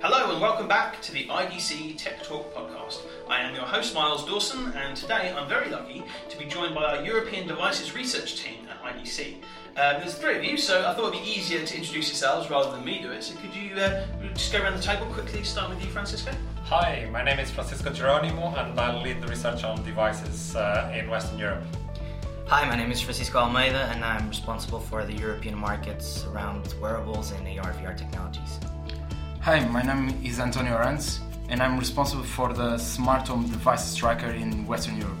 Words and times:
Hello 0.00 0.30
and 0.30 0.40
welcome 0.40 0.68
back 0.68 1.02
to 1.02 1.10
the 1.10 1.24
IDC 1.26 1.98
Tech 1.98 2.22
Talk 2.22 2.54
podcast. 2.54 3.00
I 3.28 3.40
am 3.40 3.52
your 3.52 3.64
host 3.64 3.96
Miles 3.96 4.24
Dawson, 4.24 4.70
and 4.76 4.96
today 4.96 5.34
I'm 5.36 5.48
very 5.48 5.68
lucky 5.70 6.04
to 6.28 6.38
be 6.38 6.44
joined 6.44 6.76
by 6.76 6.84
our 6.84 7.04
European 7.04 7.48
Devices 7.48 7.96
Research 7.96 8.40
team 8.40 8.68
at 8.70 8.80
IDC. 8.94 9.34
Um, 9.34 9.42
there's 9.74 10.14
three 10.14 10.38
of 10.38 10.44
you, 10.44 10.56
so 10.56 10.88
I 10.88 10.94
thought 10.94 11.12
it'd 11.12 11.20
be 11.20 11.28
easier 11.28 11.66
to 11.66 11.76
introduce 11.76 12.06
yourselves 12.10 12.48
rather 12.48 12.70
than 12.70 12.84
me 12.84 13.02
do 13.02 13.10
it. 13.10 13.24
So 13.24 13.34
could 13.40 13.52
you 13.52 13.74
uh, 13.74 14.04
just 14.34 14.52
go 14.52 14.62
around 14.62 14.76
the 14.76 14.82
table 14.84 15.06
quickly, 15.06 15.42
start 15.42 15.68
with 15.68 15.84
you, 15.84 15.90
Francisco? 15.90 16.30
Hi, 16.66 17.08
my 17.10 17.24
name 17.24 17.40
is 17.40 17.50
Francisco 17.50 17.90
Jeronimo, 17.90 18.56
and 18.56 18.78
I 18.78 19.02
lead 19.02 19.20
the 19.20 19.26
research 19.26 19.64
on 19.64 19.82
devices 19.82 20.54
uh, 20.54 20.94
in 20.96 21.10
Western 21.10 21.40
Europe. 21.40 21.64
Hi, 22.46 22.64
my 22.68 22.76
name 22.76 22.92
is 22.92 23.00
Francisco 23.00 23.40
Almeida, 23.40 23.90
and 23.92 24.04
I'm 24.04 24.28
responsible 24.28 24.78
for 24.78 25.04
the 25.04 25.14
European 25.14 25.58
markets 25.58 26.24
around 26.26 26.72
wearables 26.80 27.32
and 27.32 27.44
AR 27.58 27.72
VR 27.72 27.98
technologies. 27.98 28.60
Hi, 29.48 29.64
my 29.64 29.80
name 29.80 30.22
is 30.22 30.40
Antonio 30.40 30.76
Arantes, 30.76 31.20
and 31.48 31.62
I'm 31.62 31.78
responsible 31.78 32.22
for 32.22 32.52
the 32.52 32.76
smart 32.76 33.28
home 33.28 33.48
devices 33.48 33.96
tracker 33.96 34.28
in 34.28 34.66
Western 34.66 34.98
Europe. 34.98 35.16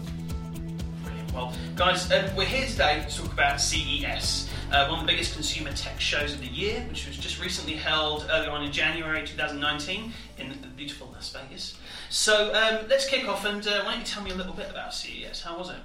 Brilliant. 1.02 1.32
Well, 1.32 1.54
guys, 1.76 2.12
uh, 2.12 2.30
we're 2.36 2.44
here 2.44 2.66
today 2.66 3.06
to 3.08 3.22
talk 3.22 3.32
about 3.32 3.58
CES, 3.58 4.50
uh, 4.70 4.86
one 4.88 5.00
of 5.00 5.06
the 5.06 5.10
biggest 5.10 5.32
consumer 5.32 5.72
tech 5.72 5.98
shows 5.98 6.34
of 6.34 6.40
the 6.42 6.46
year, 6.46 6.84
which 6.90 7.06
was 7.06 7.16
just 7.16 7.40
recently 7.40 7.72
held 7.72 8.28
earlier 8.30 8.50
on 8.50 8.62
in 8.62 8.70
January 8.70 9.26
2019 9.26 10.12
in 10.36 10.48
the 10.60 10.68
beautiful 10.76 11.08
Las 11.14 11.32
Vegas. 11.32 11.78
So 12.10 12.52
um, 12.52 12.86
let's 12.90 13.08
kick 13.08 13.26
off, 13.26 13.46
and 13.46 13.66
uh, 13.66 13.82
why 13.84 13.92
don't 13.92 14.00
you 14.00 14.04
tell 14.04 14.22
me 14.22 14.30
a 14.32 14.34
little 14.34 14.52
bit 14.52 14.68
about 14.68 14.92
CES? 14.92 15.40
How 15.40 15.56
was 15.56 15.70
it? 15.70 15.76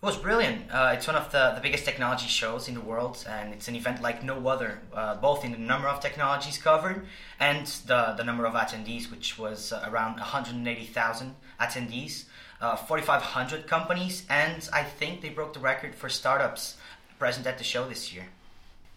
It 0.00 0.06
was 0.06 0.16
brilliant. 0.16 0.70
Uh, 0.70 0.92
it's 0.94 1.08
one 1.08 1.16
of 1.16 1.32
the, 1.32 1.54
the 1.56 1.60
biggest 1.60 1.84
technology 1.84 2.28
shows 2.28 2.68
in 2.68 2.74
the 2.74 2.80
world, 2.80 3.24
and 3.28 3.52
it's 3.52 3.66
an 3.66 3.74
event 3.74 4.00
like 4.00 4.22
no 4.22 4.46
other, 4.46 4.78
uh, 4.94 5.16
both 5.16 5.44
in 5.44 5.50
the 5.50 5.58
number 5.58 5.88
of 5.88 5.98
technologies 5.98 6.56
covered 6.56 7.04
and 7.40 7.66
the, 7.86 8.14
the 8.16 8.22
number 8.22 8.46
of 8.46 8.54
attendees, 8.54 9.10
which 9.10 9.36
was 9.36 9.72
uh, 9.72 9.84
around 9.90 10.20
180,000 10.20 11.34
attendees, 11.60 12.26
uh, 12.60 12.76
4,500 12.76 13.66
companies, 13.66 14.24
and 14.30 14.68
I 14.72 14.84
think 14.84 15.20
they 15.20 15.30
broke 15.30 15.52
the 15.52 15.58
record 15.58 15.96
for 15.96 16.08
startups 16.08 16.76
present 17.18 17.48
at 17.48 17.58
the 17.58 17.64
show 17.64 17.88
this 17.88 18.14
year. 18.14 18.26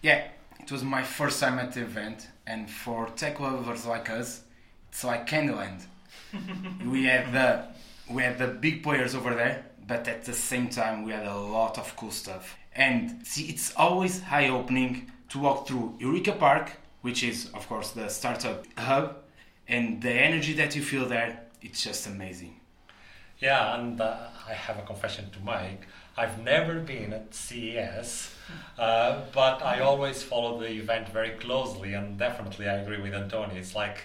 Yeah, 0.04 0.28
it 0.60 0.72
was 0.72 0.84
my 0.84 1.02
first 1.02 1.40
time 1.40 1.58
at 1.58 1.74
the 1.74 1.82
event, 1.82 2.28
and 2.46 2.70
for 2.70 3.08
tech 3.16 3.40
lovers 3.40 3.88
like 3.88 4.12
us, 4.12 4.44
it's 4.92 5.04
like 5.04 5.28
Candyland. 5.28 5.82
we 6.86 7.06
had 7.06 7.34
the 7.34 7.66
we 8.14 8.22
had 8.22 8.38
the 8.38 8.48
big 8.48 8.84
players 8.84 9.16
over 9.16 9.34
there 9.34 9.66
but 9.92 10.08
at 10.08 10.24
the 10.24 10.34
same 10.34 10.70
time 10.70 11.04
we 11.04 11.12
had 11.12 11.28
a 11.28 11.38
lot 11.38 11.78
of 11.78 11.94
cool 11.98 12.12
stuff. 12.12 12.58
And 12.74 13.28
see, 13.28 13.44
it's 13.54 13.76
always 13.76 14.22
eye 14.32 14.48
opening 14.48 15.12
to 15.28 15.38
walk 15.38 15.68
through 15.68 15.98
Eureka 16.00 16.32
Park, 16.32 16.78
which 17.02 17.26
is, 17.26 17.50
of 17.54 17.68
course, 17.68 17.92
the 17.92 18.08
startup 18.08 18.66
hub, 18.78 19.18
and 19.68 20.02
the 20.02 20.14
energy 20.14 20.54
that 20.54 20.78
you 20.78 20.82
feel 20.82 21.10
there, 21.10 21.42
it's 21.62 21.84
just 21.84 22.08
amazing. 22.08 22.56
Yeah, 23.40 23.76
and 23.76 24.00
uh, 24.00 24.16
I 24.48 24.54
have 24.54 24.80
a 24.80 24.84
confession 24.84 25.30
to 25.32 25.40
make. 25.42 25.82
I've 26.16 26.42
never 26.42 26.80
been 26.80 27.12
at 27.12 27.36
CES, 27.36 28.34
uh, 28.80 29.24
but 29.34 29.62
I 29.62 29.82
always 29.82 30.24
follow 30.24 30.58
the 30.58 30.72
event 30.72 31.10
very 31.10 31.32
closely, 31.32 31.96
and 31.96 32.18
definitely 32.18 32.70
I 32.70 32.78
agree 32.78 33.02
with 33.02 33.14
Antonio. 33.14 33.58
It's 33.58 33.76
like 33.76 33.98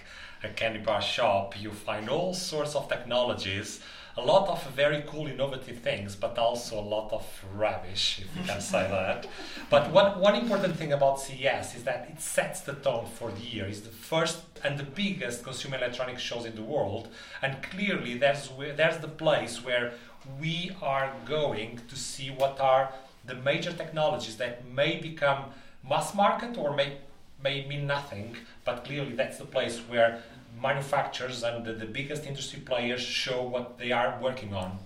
a 0.43 0.49
candy 0.49 0.79
bar 0.79 1.01
shop. 1.01 1.61
You 1.61 1.71
find 1.71 2.09
all 2.09 2.33
sorts 2.33 2.75
of 2.75 2.89
technologies 2.89 3.79
a 4.17 4.21
lot 4.21 4.49
of 4.49 4.65
very 4.71 5.03
cool, 5.05 5.27
innovative 5.27 5.77
things, 5.79 6.15
but 6.15 6.37
also 6.39 6.79
a 6.79 6.81
lot 6.81 7.13
of 7.13 7.23
rubbish, 7.53 8.19
if 8.23 8.35
you 8.35 8.43
can 8.43 8.59
say 8.59 8.87
that. 8.89 9.27
But 9.69 9.91
one, 9.91 10.19
one 10.19 10.35
important 10.35 10.75
thing 10.75 10.91
about 10.91 11.19
CES 11.19 11.75
is 11.75 11.83
that 11.83 12.07
it 12.09 12.19
sets 12.19 12.61
the 12.61 12.73
tone 12.73 13.05
for 13.05 13.31
the 13.31 13.41
year. 13.41 13.65
It's 13.65 13.81
the 13.81 13.89
first 13.89 14.39
and 14.63 14.79
the 14.79 14.83
biggest 14.83 15.43
consumer 15.43 15.77
electronics 15.77 16.21
shows 16.21 16.45
in 16.45 16.55
the 16.55 16.63
world, 16.63 17.09
and 17.43 17.61
clearly 17.61 18.17
there's, 18.17 18.49
there's 18.75 18.97
the 18.97 19.07
place 19.07 19.63
where 19.63 19.93
we 20.41 20.71
are 20.81 21.13
going 21.25 21.79
to 21.87 21.95
see 21.95 22.29
what 22.29 22.59
are 22.59 22.91
the 23.25 23.35
major 23.35 23.71
technologies 23.71 24.37
that 24.37 24.65
may 24.67 24.97
become 24.99 25.45
mass 25.87 26.15
market 26.15 26.57
or 26.57 26.75
may, 26.75 26.97
may 27.43 27.67
mean 27.67 27.85
nothing, 27.85 28.35
but 28.65 28.83
clearly 28.83 29.13
that's 29.13 29.37
the 29.37 29.45
place 29.45 29.77
where 29.87 30.23
manufacturers 30.61 31.43
and 31.43 31.65
the, 31.65 31.73
the, 31.73 31.85
biggest 31.85 32.25
industry 32.25 32.59
players 32.59 33.01
show 33.01 33.43
what 33.43 33.77
they 33.77 33.91
are 33.91 34.17
working 34.21 34.53
on. 34.53 34.79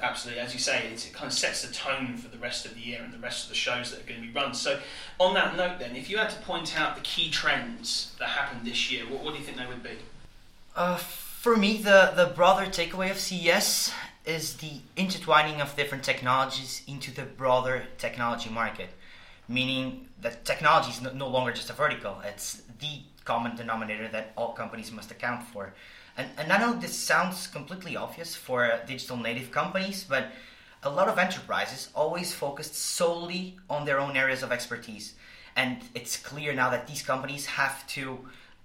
Absolutely, 0.00 0.40
as 0.40 0.52
you 0.52 0.60
say, 0.60 0.86
it 0.92 1.10
kind 1.12 1.26
of 1.26 1.32
sets 1.32 1.62
the 1.62 1.72
tone 1.72 2.16
for 2.16 2.28
the 2.28 2.38
rest 2.38 2.64
of 2.64 2.74
the 2.74 2.80
year 2.80 3.00
and 3.02 3.12
the 3.12 3.18
rest 3.18 3.44
of 3.44 3.48
the 3.48 3.56
shows 3.56 3.90
that 3.90 4.00
are 4.00 4.06
going 4.08 4.20
to 4.20 4.26
be 4.26 4.32
run. 4.32 4.54
So, 4.54 4.78
on 5.18 5.34
that 5.34 5.56
note, 5.56 5.80
then, 5.80 5.96
if 5.96 6.08
you 6.08 6.18
had 6.18 6.30
to 6.30 6.36
point 6.40 6.78
out 6.78 6.94
the 6.94 7.02
key 7.02 7.30
trends 7.30 8.14
that 8.20 8.28
happened 8.28 8.64
this 8.64 8.92
year, 8.92 9.04
what, 9.04 9.24
what 9.24 9.32
do 9.32 9.40
you 9.40 9.44
think 9.44 9.56
they 9.56 9.66
would 9.66 9.82
be? 9.82 9.98
Uh, 10.76 10.96
for 10.96 11.56
me, 11.56 11.78
the, 11.78 12.12
the 12.14 12.26
broader 12.26 12.66
takeaway 12.70 13.10
of 13.10 13.18
CES 13.18 13.92
is 14.24 14.54
the 14.58 14.80
intertwining 14.96 15.60
of 15.60 15.74
different 15.74 16.04
technologies 16.04 16.82
into 16.86 17.10
the 17.12 17.22
broader 17.22 17.86
technology 17.96 18.50
market, 18.50 18.90
meaning 19.48 20.06
that 20.20 20.44
technology 20.44 20.90
is 20.90 21.00
no, 21.00 21.12
no 21.12 21.26
longer 21.26 21.50
just 21.50 21.70
a 21.70 21.72
vertical; 21.72 22.20
it's 22.24 22.62
the 22.78 23.00
common 23.32 23.54
denominator 23.62 24.08
that 24.08 24.32
all 24.38 24.52
companies 24.62 24.90
must 24.90 25.10
account 25.10 25.42
for. 25.52 25.74
And, 26.16 26.28
and 26.38 26.52
I 26.54 26.58
know 26.58 26.72
this 26.72 26.96
sounds 27.12 27.46
completely 27.46 27.94
obvious 28.04 28.34
for 28.34 28.58
digital 28.86 29.18
native 29.28 29.50
companies, 29.60 29.98
but 30.14 30.24
a 30.82 30.90
lot 30.98 31.08
of 31.08 31.18
enterprises 31.18 31.90
always 31.94 32.32
focused 32.44 32.74
solely 32.74 33.58
on 33.68 33.84
their 33.84 34.00
own 34.04 34.16
areas 34.16 34.42
of 34.42 34.50
expertise. 34.50 35.14
And 35.56 35.76
it's 35.94 36.16
clear 36.30 36.52
now 36.54 36.70
that 36.70 36.86
these 36.86 37.02
companies 37.02 37.44
have 37.60 37.86
to 37.98 38.02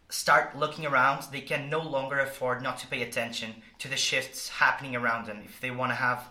start 0.09 0.57
looking 0.63 0.85
around. 0.85 1.19
They 1.31 1.45
can 1.51 1.69
no 1.69 1.81
longer 1.95 2.19
afford 2.19 2.62
not 2.62 2.78
to 2.81 2.88
pay 2.88 3.01
attention 3.01 3.50
to 3.80 3.88
the 3.88 3.97
shifts 3.97 4.50
happening 4.63 4.95
around 4.95 5.25
them 5.25 5.40
if 5.44 5.59
they 5.59 5.72
want 5.72 5.91
to 5.91 5.95
have 5.95 6.22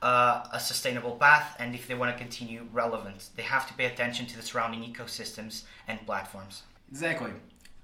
uh, 0.00 0.58
a 0.58 0.60
sustainable 0.60 1.16
path 1.24 1.48
and 1.58 1.74
if 1.74 1.86
they 1.86 1.96
want 2.00 2.10
to 2.12 2.18
continue 2.24 2.60
relevant. 2.72 3.18
They 3.36 3.46
have 3.56 3.66
to 3.68 3.74
pay 3.74 3.86
attention 3.86 4.26
to 4.26 4.36
the 4.36 4.42
surrounding 4.48 4.82
ecosystems 4.90 5.54
and 5.88 5.96
platforms. 6.06 6.62
Exactly. 6.90 7.32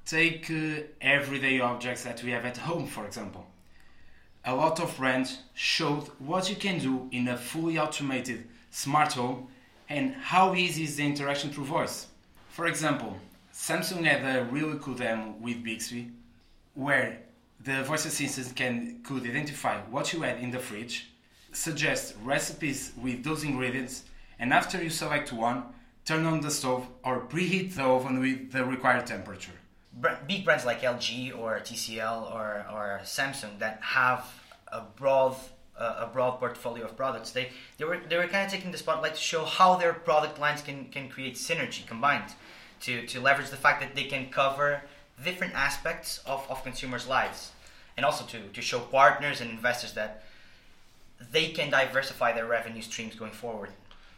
Take 0.09 0.51
uh, 0.51 0.85
everyday 1.03 1.61
objects 1.61 2.05
that 2.05 2.23
we 2.23 2.31
have 2.31 2.47
at 2.47 2.57
home, 2.57 2.87
for 2.87 3.05
example. 3.05 3.47
A 4.47 4.55
lot 4.55 4.81
of 4.81 4.97
brands 4.97 5.41
showed 5.53 6.05
what 6.19 6.49
you 6.49 6.57
can 6.57 6.79
do 6.79 7.11
in 7.13 7.29
a 7.29 7.37
fully 7.37 7.79
automated 7.79 8.49
smart 8.71 9.13
home 9.13 9.49
and 9.87 10.15
how 10.15 10.55
easy 10.55 10.85
is 10.85 10.97
the 10.97 11.05
interaction 11.05 11.51
through 11.51 11.67
voice. 11.67 12.07
For 12.49 12.69
example, 12.69 13.19
Samsung 13.53 14.05
had 14.05 14.25
a 14.25 14.45
really 14.45 14.79
cool 14.81 14.95
demo 14.95 15.35
with 15.43 15.63
Bixby 15.63 16.11
where 16.73 17.19
the 17.63 17.83
voice 17.83 18.07
assistant 18.07 18.57
can 18.57 19.01
could 19.03 19.27
identify 19.27 19.79
what 19.91 20.15
you 20.15 20.23
had 20.23 20.39
in 20.39 20.51
the 20.51 20.59
fridge, 20.59 21.11
suggest 21.53 22.15
recipes 22.25 22.93
with 22.97 23.23
those 23.25 23.45
ingredients, 23.45 24.05
and 24.39 24.55
after 24.55 24.83
you 24.83 24.89
select 24.89 25.35
one, 25.35 25.65
turn 26.07 26.25
on 26.25 26.41
the 26.41 26.51
stove 26.51 26.87
or 27.05 27.27
preheat 27.27 27.75
the 27.75 27.83
oven 27.83 28.21
with 28.21 28.53
the 28.53 28.65
required 28.65 29.07
temperature 29.07 29.59
big 30.27 30.45
brands 30.45 30.65
like 30.65 30.83
LG 30.83 31.39
or 31.39 31.61
TCL 31.61 32.35
or, 32.35 32.67
or 32.73 33.01
Samsung 33.05 33.59
that 33.59 33.81
have 33.83 34.25
a 34.69 34.83
broad 34.97 35.37
uh, 35.79 36.07
a 36.07 36.07
broad 36.07 36.39
portfolio 36.39 36.85
of 36.85 36.97
products. 36.97 37.31
They 37.31 37.51
they 37.77 37.85
were 37.85 38.01
they 38.09 38.17
were 38.17 38.27
kind 38.27 38.45
of 38.45 38.51
taking 38.51 38.73
the 38.73 38.79
spotlight 38.79 39.15
to 39.15 39.21
show 39.21 39.45
how 39.45 39.77
their 39.77 39.93
product 39.93 40.39
lines 40.39 40.63
can 40.63 40.87
can 40.87 41.09
create 41.09 41.35
synergy 41.35 41.87
combined, 41.87 42.33
to 42.81 43.07
to 43.07 43.21
leverage 43.21 43.51
the 43.51 43.57
fact 43.57 43.81
that 43.81 43.95
they 43.95 44.05
can 44.05 44.31
cover 44.31 44.83
different 45.25 45.55
aspects 45.55 46.19
of, 46.27 46.47
of 46.49 46.63
consumers' 46.63 47.07
lives, 47.07 47.53
and 47.97 48.05
also 48.05 48.25
to 48.27 48.49
to 48.49 48.61
show 48.61 48.81
partners 48.81 49.41
and 49.41 49.51
investors 49.51 49.93
that 49.95 50.25
they 51.33 51.49
can 51.51 51.71
diversify 51.71 52.33
their 52.33 52.47
revenue 52.47 52.83
streams 52.83 53.15
going 53.15 53.33
forward. 53.33 53.71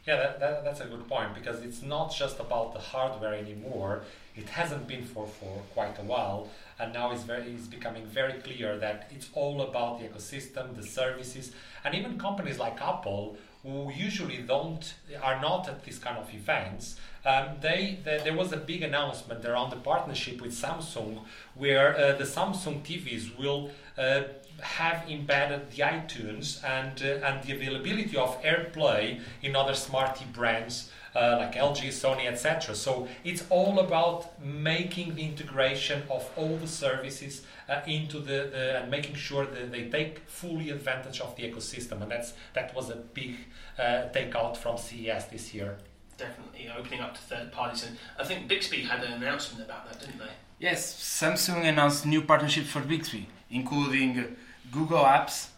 Yeah, 0.07 0.17
that, 0.17 0.41
that, 0.41 0.65
that's 0.65 0.81
a 0.81 0.87
good 0.87 1.07
point 1.09 1.35
because 1.35 1.63
it's 1.63 1.83
not 1.83 2.15
just 2.15 2.41
about 2.41 2.73
the 2.73 2.79
hardware 2.79 3.35
anymore. 3.35 4.03
It 4.37 4.49
hasn't 4.49 4.87
been 4.87 5.05
for, 5.05 5.27
for 5.27 5.63
quite 5.75 5.99
a 5.99 6.03
while, 6.03 6.49
and 6.79 6.93
now 6.93 7.13
it's 7.13 7.25
very 7.25 7.51
it's 7.51 7.67
becoming 7.67 8.07
very 8.07 8.35
clear 8.35 8.79
that 8.79 9.11
it's 9.15 9.29
all 9.35 9.63
about 9.63 10.01
the 10.01 10.07
ecosystem, 10.07 10.77
the 10.77 10.83
services, 10.83 11.53
and 11.85 11.95
even 11.95 12.19
companies 12.19 12.59
like 12.59 12.81
Apple, 12.81 13.37
who 13.63 13.93
usually 13.93 14.39
don't 14.39 14.95
are 15.23 15.41
not 15.41 15.69
at 15.69 15.85
these 15.85 15.99
kind 15.99 16.17
of 16.17 16.33
events. 16.33 16.97
Um, 17.25 17.57
they, 17.61 17.99
they, 18.03 18.19
there 18.25 18.35
was 18.35 18.53
a 18.53 18.57
big 18.57 18.83
announcement 18.83 19.45
around 19.45 19.71
the 19.71 19.77
partnership 19.77 20.41
with 20.41 20.53
Samsung, 20.53 21.21
where 21.55 21.95
uh, 21.95 22.13
the 22.17 22.25
Samsung 22.25 22.83
TVs 22.83 23.37
will 23.39 23.71
uh, 23.99 24.23
have 24.63 25.09
embedded 25.11 25.71
the 25.73 25.83
iTunes 25.83 26.65
and 26.65 27.03
uh, 27.03 27.27
and 27.27 27.43
the 27.45 27.53
availability 27.53 28.17
of 28.17 28.41
AirPlay 28.43 29.21
in 29.43 29.57
other 29.57 29.75
smarty 29.75 30.25
brands 30.33 30.91
uh, 31.15 31.37
like 31.39 31.55
LG, 31.55 31.89
Sony, 31.89 32.27
etc. 32.27 32.75
So 32.75 33.09
it's 33.25 33.45
all 33.51 33.81
about 33.81 34.41
making 34.43 35.15
the 35.15 35.23
integration 35.23 36.03
of 36.11 36.29
all 36.37 36.57
the 36.57 36.69
services 36.69 37.43
uh, 37.69 37.81
into 37.87 38.19
the, 38.19 38.51
the, 38.53 38.81
and 38.83 38.91
making 38.91 39.15
sure 39.15 39.47
that 39.47 39.73
they 39.73 39.89
take 39.89 40.21
fully 40.29 40.71
advantage 40.71 41.21
of 41.21 41.35
the 41.37 41.43
ecosystem, 41.45 42.03
and 42.03 42.11
that's 42.11 42.35
that 42.55 42.75
was 42.75 42.91
a 42.91 42.97
big 42.97 43.37
uh, 43.79 44.09
takeout 44.15 44.57
from 44.57 44.77
CES 44.77 45.27
this 45.27 45.55
year. 45.55 45.79
definitely 46.19 46.71
opening 46.79 47.01
up 47.01 47.15
to 47.15 47.21
third 47.21 47.51
parties. 47.51 47.87
And 47.87 47.97
I 48.19 48.25
think 48.25 48.47
Bixby 48.47 48.83
had 48.83 49.03
an 49.03 49.13
announcement 49.15 49.65
about 49.65 49.89
that, 49.89 50.01
didn't 50.01 50.19
they? 50.19 50.35
Yes, 50.59 50.81
Samsung 50.95 51.65
announced 51.65 52.05
new 52.05 52.23
partnership 52.23 52.67
for 52.67 52.81
Bixby, 52.81 53.27
including 53.51 54.37
Google 54.71 55.05
Apps, 55.05 55.49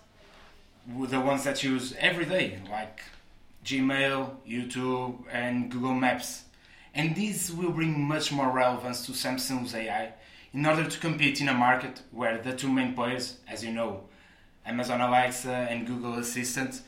the 0.87 1.21
ones 1.21 1.43
that 1.45 1.63
you 1.63 1.73
use 1.73 1.95
every 1.99 2.25
day, 2.25 2.61
like 2.71 3.01
Gmail, 3.65 4.37
YouTube, 4.49 5.19
and 5.31 5.71
Google 5.71 5.95
Maps. 5.95 6.45
And 6.95 7.15
these 7.15 7.53
will 7.53 7.71
bring 7.71 8.01
much 8.01 8.33
more 8.33 8.51
relevance 8.51 9.07
to 9.07 9.13
Samsung's 9.13 9.75
AI 9.75 10.13
in 10.53 10.67
order 10.67 10.87
to 10.87 10.99
compete 10.99 11.41
in 11.41 11.49
a 11.49 11.55
market 11.55 12.03
where 12.11 12.39
the 12.39 12.55
two 12.55 12.71
main 12.71 12.95
players, 12.95 13.39
as 13.49 13.65
you 13.65 13.73
know, 13.73 14.05
Amazon 14.67 15.01
Alexa 15.01 15.53
and 15.71 15.87
Google 15.87 16.15
Assistant, 16.15 16.83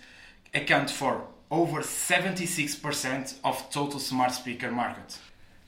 account 0.53 0.91
for 0.91 1.27
over 1.51 1.81
76% 1.81 3.35
of 3.45 3.71
total 3.71 3.99
smart 3.99 4.33
speaker 4.33 4.71
market. 4.71 5.19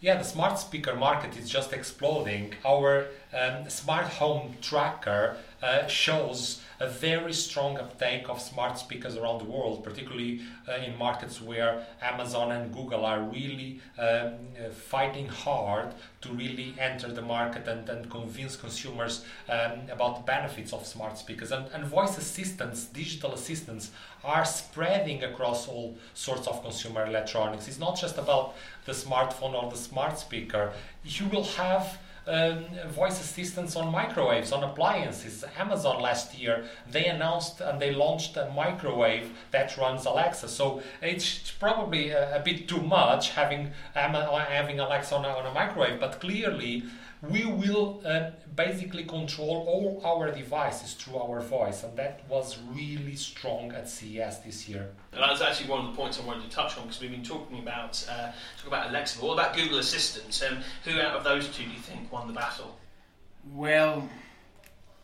Yeah, 0.01 0.19
the 0.19 0.25
smart 0.25 0.59
speaker 0.59 0.95
market 0.95 1.37
is 1.39 1.49
just 1.49 1.73
exploding. 1.73 2.55
Our 2.65 3.07
um, 3.33 3.69
smart 3.71 4.07
home 4.07 4.55
tracker 4.61 5.37
uh, 5.63 5.87
shows 5.87 6.61
a 6.79 6.87
very 6.87 7.33
strong 7.33 7.79
uptake 7.79 8.29
of 8.29 8.41
smart 8.41 8.79
speakers 8.79 9.17
around 9.17 9.39
the 9.39 9.45
world, 9.45 9.83
particularly 9.83 10.43
uh, 10.69 10.73
in 10.73 10.97
markets 10.99 11.41
where 11.41 11.87
Amazon 12.03 12.53
and 12.53 12.73
Google 12.73 13.07
are 13.07 13.21
really 13.21 13.81
um, 13.99 14.35
fighting 14.73 15.27
hard 15.27 15.95
to 16.21 16.29
really 16.33 16.75
enter 16.79 17.09
the 17.11 17.23
market 17.23 17.67
and, 17.67 17.89
and 17.89 18.11
convince 18.11 18.57
consumers 18.57 19.25
um, 19.49 19.73
about 19.91 20.17
the 20.17 20.23
benefits 20.25 20.73
of 20.73 20.87
smart 20.87 21.17
speakers. 21.17 21.51
And, 21.51 21.67
and 21.73 21.85
voice 21.85 22.19
assistants, 22.19 22.85
digital 22.85 23.33
assistants, 23.33 23.91
are 24.23 24.45
spreading 24.45 25.25
across 25.25 25.69
all 25.69 25.97
sorts 26.15 26.47
of 26.47 26.63
consumer 26.63 27.07
electronics. 27.07 27.69
It's 27.69 27.79
not 27.79 27.99
just 27.99 28.19
about 28.19 28.55
the 28.85 28.93
smartphone 28.93 29.55
or 29.55 29.71
the 29.71 29.79
smart 29.79 30.19
speaker. 30.19 30.73
You 31.05 31.27
will 31.29 31.45
have 31.45 31.99
um, 32.27 32.65
voice 32.89 33.21
assistants 33.21 33.77
on 33.77 33.93
microwaves, 33.93 34.53
on 34.53 34.65
appliances. 34.65 35.45
Amazon 35.59 36.03
last 36.03 36.37
year, 36.39 36.65
they 36.91 37.07
announced 37.07 37.61
and 37.61 37.81
they 37.81 37.95
launched 37.95 38.37
a 38.37 38.51
microwave 38.55 39.31
that 39.51 39.77
runs 39.77 40.07
Alexa. 40.07 40.49
So 40.49 40.83
it's 41.01 41.51
probably 41.51 42.11
a, 42.11 42.37
a 42.37 42.41
bit 42.41 42.69
too 42.69 42.83
much 42.83 43.31
having, 43.31 43.71
having 43.95 44.81
Alexa 44.81 45.15
on 45.15 45.25
a, 45.25 45.29
on 45.29 45.47
a 45.47 45.53
microwave, 45.53 46.01
but 46.01 46.21
clearly 46.21 46.85
we 47.23 47.45
will 47.45 48.03
uh, 48.05 48.31
basically 48.55 49.05
control 49.05 49.65
all 49.69 50.03
our 50.05 50.31
devices 50.31 50.93
through 50.95 51.17
our 51.17 51.41
voice, 51.41 51.83
and 51.83 51.97
that 51.97 52.25
was 52.29 52.59
really 52.73 53.15
strong 53.15 53.73
at 53.73 53.89
CES 53.89 54.41
this 54.41 54.69
year. 54.69 54.91
And 55.13 55.23
that's 55.23 55.41
actually 55.41 55.71
one 55.71 55.87
of 55.87 55.91
the 55.91 55.97
points 55.97 56.21
I 56.21 56.25
wanted 56.25 56.45
to 56.45 56.51
touch 56.51 56.77
on 56.77 56.85
because 56.85 57.01
we've 57.01 57.11
been 57.11 57.23
talking 57.23 57.59
about 57.59 58.07
uh, 58.11 58.33
talking 58.57 58.69
about 58.69 58.91
Alexa. 58.91 59.19
But 59.19 59.29
what 59.29 59.35
about 59.35 59.57
Google 59.57 59.79
Assistant? 59.79 60.43
Um, 60.49 60.59
who 60.85 61.01
out 61.01 61.17
of 61.17 61.25
those 61.25 61.49
two 61.49 61.65
do 61.65 61.71
you 61.71 61.79
think 61.79 62.13
won 62.13 62.27
the 62.27 62.35
battle? 62.35 62.77
Well, 63.55 64.09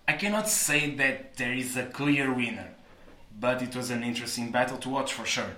I 0.07 0.13
cannot 0.15 0.49
say 0.49 0.95
that 0.97 1.37
there 1.37 1.53
is 1.53 1.77
a 1.77 1.87
clear 1.87 2.33
winner, 2.33 2.69
but 3.41 3.63
it 3.63 3.75
was 3.75 3.91
an 3.91 4.03
interesting 4.03 4.51
battle 4.51 4.77
to 4.79 4.89
watch 4.89 5.15
for 5.15 5.25
sure. 5.25 5.57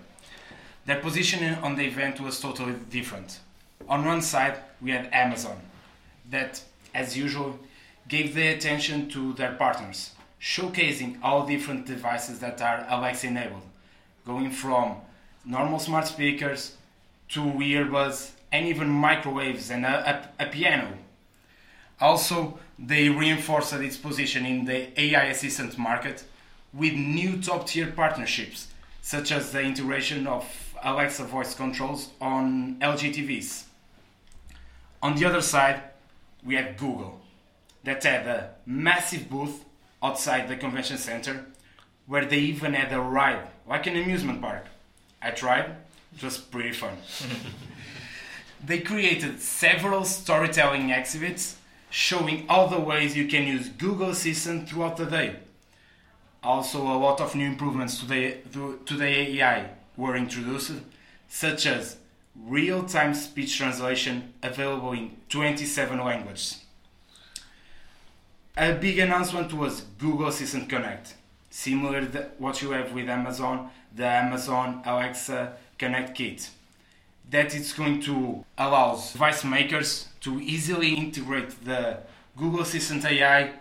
Their 0.87 1.01
position 1.01 1.55
on 1.63 1.77
the 1.77 1.87
event 1.87 2.21
was 2.21 2.39
totally 2.39 2.75
different. 2.91 3.41
On 3.89 4.05
one 4.05 4.23
side, 4.23 4.59
we 4.81 4.91
had 4.91 5.09
Amazon 5.13 5.61
that, 6.31 6.63
as 6.95 7.17
usual, 7.17 7.59
gave 8.09 8.35
the 8.35 8.49
attention 8.49 9.09
to 9.11 9.33
their 9.35 9.53
partners, 9.53 10.11
showcasing 10.41 11.19
all 11.23 11.47
different 11.47 11.87
devices 11.87 12.39
that 12.41 12.61
are 12.61 12.87
Alexa 12.89 13.27
enabled, 13.27 13.63
going 14.27 14.51
from 14.51 14.97
normal 15.45 15.79
smart 15.79 16.07
speakers 16.07 16.77
to 17.29 17.41
earbuds 17.41 18.33
and 18.53 18.67
even 18.67 18.89
microwaves 18.89 19.71
and 19.71 19.85
a, 19.85 20.29
a, 20.39 20.45
a 20.45 20.47
piano. 20.49 20.89
Also, 22.01 22.59
they 22.79 23.09
reinforced 23.09 23.73
its 23.75 23.97
position 23.97 24.45
in 24.45 24.65
the 24.65 25.01
AI 25.01 25.25
assistant 25.25 25.79
market 25.79 26.25
with 26.73 26.93
new 26.93 27.41
top 27.41 27.67
tier 27.67 27.87
partnerships, 27.87 28.69
such 29.01 29.31
as 29.31 29.53
the 29.53 29.61
integration 29.61 30.27
of 30.27 30.45
Alexa 30.83 31.25
voice 31.25 31.55
controls 31.55 32.11
on 32.21 32.77
LG 32.81 33.15
TVs. 33.15 33.65
On 35.03 35.15
the 35.15 35.25
other 35.25 35.41
side, 35.41 35.83
we 36.45 36.55
had 36.55 36.77
Google 36.77 37.21
that 37.85 38.03
had 38.03 38.27
a 38.27 38.51
massive 38.67 39.29
booth 39.29 39.65
outside 40.03 40.49
the 40.49 40.57
convention 40.57 40.99
center 40.99 41.47
where 42.07 42.25
they 42.25 42.39
even 42.39 42.75
had 42.75 42.93
a 42.93 43.01
ride, 43.01 43.49
like 43.67 43.87
an 43.87 43.97
amusement 43.97 44.41
park. 44.41 44.67
I 45.23 45.31
tried, 45.31 45.75
it 46.17 46.23
was 46.23 46.37
pretty 46.37 46.73
fun. 46.73 46.99
they 48.65 48.81
created 48.81 49.41
several 49.41 50.05
storytelling 50.05 50.91
exhibits 50.91 51.57
showing 51.91 52.45
all 52.49 52.69
the 52.69 52.81
ways 52.81 53.17
you 53.17 53.27
can 53.27 53.47
use 53.47 53.69
Google 53.69 54.11
Assistant 54.11 54.69
throughout 54.69 54.97
the 54.97 55.07
day. 55.07 55.37
Also, 56.43 56.83
a 56.83 56.99
lot 56.99 57.21
of 57.21 57.35
new 57.35 57.47
improvements 57.47 58.01
to 58.01 58.07
the, 58.07 58.37
to 58.85 58.97
the 58.97 59.07
AI 59.07 59.71
were 59.97 60.17
introduced, 60.17 60.73
such 61.29 61.67
as 61.67 61.97
real 62.37 62.83
time 62.85 63.15
speech 63.15 63.57
translation 63.57 64.33
available 64.43 64.93
in 64.93 65.17
27 65.29 65.99
languages. 66.03 66.65
A 68.57 68.73
big 68.73 68.99
announcement 68.99 69.53
was 69.53 69.83
Google 69.99 70.29
Assistant 70.29 70.69
Connect, 70.69 71.15
similar 71.51 72.07
to 72.07 72.31
what 72.39 72.63
you 72.63 72.71
have 72.71 72.93
with 72.93 73.09
Amazon, 73.09 73.71
the 73.95 74.07
Amazon 74.07 74.83
Alexa 74.85 75.57
Connect 75.79 76.15
Kit. 76.15 76.51
That 77.31 77.55
it's 77.55 77.73
going 77.73 78.01
to 78.03 78.45
allow 78.59 78.95
device 78.95 79.45
makers 79.45 80.09
to 80.21 80.41
easily 80.41 80.95
integrate 80.95 81.65
the 81.65 81.99
Google 82.37 82.61
Assistant 82.61 83.05
AI 83.05 83.53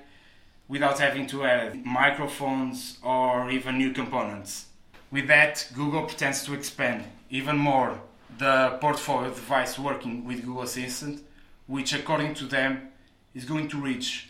without 0.67 0.99
having 0.99 1.27
to 1.27 1.43
add 1.43 1.85
microphones 1.85 2.97
or 3.03 3.49
even 3.49 3.77
new 3.77 3.93
components. 3.93 4.67
With 5.11 5.27
that, 5.27 5.67
Google 5.75 6.05
pretends 6.05 6.43
to 6.45 6.53
expand 6.53 7.05
even 7.29 7.57
more 7.57 7.99
the 8.38 8.77
portfolio 8.81 9.30
device 9.30 9.77
working 9.77 10.25
with 10.25 10.45
Google 10.45 10.63
Assistant, 10.63 11.21
which 11.68 11.94
according 11.94 12.33
to 12.35 12.45
them 12.45 12.89
is 13.33 13.45
going 13.45 13.68
to 13.69 13.77
reach 13.77 14.30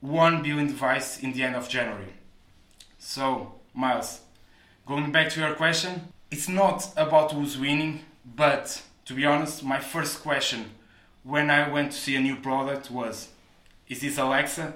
1 0.00 0.42
billion 0.42 0.66
devices 0.68 1.22
in 1.22 1.32
the 1.32 1.42
end 1.42 1.56
of 1.56 1.68
January. 1.68 2.12
So, 2.98 3.54
Miles, 3.74 4.20
going 4.86 5.12
back 5.12 5.30
to 5.30 5.40
your 5.40 5.54
question, 5.54 6.12
it's 6.30 6.48
not 6.48 6.92
about 6.96 7.32
who's 7.32 7.58
winning, 7.58 8.00
but 8.24 8.82
to 9.06 9.14
be 9.14 9.24
honest, 9.24 9.62
my 9.62 9.80
first 9.80 10.22
question 10.22 10.70
when 11.22 11.50
I 11.50 11.68
went 11.68 11.92
to 11.92 11.98
see 11.98 12.14
a 12.14 12.20
new 12.20 12.36
product 12.36 12.90
was 12.90 13.28
is 13.88 14.00
this 14.00 14.18
Alexa 14.18 14.74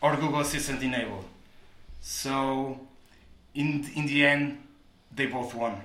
or 0.00 0.16
Google 0.16 0.40
Assistant 0.40 0.82
enabled? 0.82 1.24
So, 2.00 2.80
in, 3.54 3.90
in 3.94 4.06
the 4.06 4.24
end, 4.24 4.58
they 5.14 5.26
both 5.26 5.54
won. 5.54 5.80